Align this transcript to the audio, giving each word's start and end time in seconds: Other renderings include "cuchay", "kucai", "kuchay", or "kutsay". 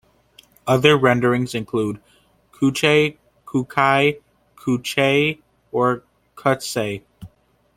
Other 0.65 0.97
renderings 0.97 1.53
include 1.53 2.01
"cuchay", 2.53 3.17
"kucai", 3.45 4.19
"kuchay", 4.55 5.43
or 5.71 6.01
"kutsay". 6.35 7.03